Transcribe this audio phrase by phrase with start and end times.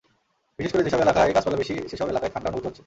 [0.59, 2.79] বিশেষ করে যেসব এলাকায় গাছপালা বেশি সেসব এলাকায় ঠান্ডা অনুভূত হচ্ছে।